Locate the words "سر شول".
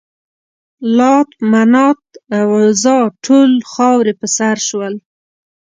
4.37-4.93